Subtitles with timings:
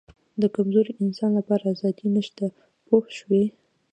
[0.41, 2.45] د کمزوري انسان لپاره آزادي نشته
[2.87, 3.43] پوه شوې!.